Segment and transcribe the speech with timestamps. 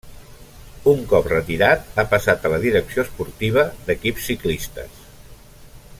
[0.91, 5.01] Un cop retirat ha passat a la direcció esportiva d'equips ciclistes.